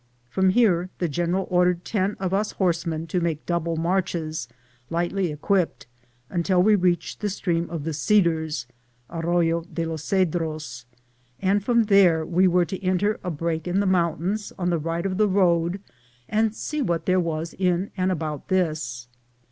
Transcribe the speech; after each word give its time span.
From 0.31 0.49
here 0.49 0.89
the 0.97 1.07
general 1.07 1.45
ordered 1.51 1.85
ten 1.85 2.15
of 2.19 2.33
us 2.33 2.53
horsemen 2.53 3.05
to 3.05 3.19
make 3.21 3.45
double 3.45 3.75
marches, 3.75 4.47
lightly 4.89 5.31
equipped, 5.31 5.85
until 6.27 6.63
we 6.63 6.73
reached 6.73 7.19
the 7.19 7.29
stream 7.29 7.69
of 7.69 7.83
the 7.83 7.93
Cedars 7.93 8.65
(arroyo 9.11 9.61
de 9.71 9.85
los 9.85 10.03
Cedros), 10.03 10.85
and 11.39 11.63
from 11.63 11.83
there 11.83 12.25
we 12.25 12.47
were 12.47 12.65
to 12.65 12.83
enter 12.83 13.19
a 13.23 13.29
break 13.29 13.67
in 13.67 13.79
the 13.79 13.85
mountains 13.85 14.51
on 14.57 14.71
the 14.71 14.79
right 14.79 15.05
of 15.05 15.17
the 15.17 15.27
road 15.29 15.79
and 16.27 16.55
see 16.55 16.81
what 16.81 17.05
there 17.05 17.19
was 17.19 17.53
in 17.53 17.91
and 17.95 18.11
about 18.11 18.47
this. 18.47 19.07